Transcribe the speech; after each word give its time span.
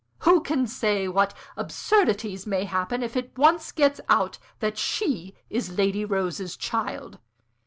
Who 0.21 0.41
can 0.41 0.65
say 0.65 1.07
what 1.07 1.31
absurdities 1.55 2.47
may 2.47 2.63
happen 2.63 3.03
if 3.03 3.15
it 3.15 3.37
once 3.37 3.71
gets 3.71 4.01
out 4.09 4.39
that 4.59 4.75
she 4.75 5.35
is 5.47 5.77
Lady 5.77 6.03
Rose's 6.05 6.57
child? 6.57 7.19